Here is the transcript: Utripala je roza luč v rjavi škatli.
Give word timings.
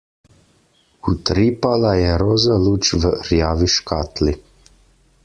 Utripala 1.11 1.91
je 1.99 2.15
roza 2.23 2.57
luč 2.65 2.93
v 3.05 3.13
rjavi 3.29 3.71
škatli. 3.77 4.35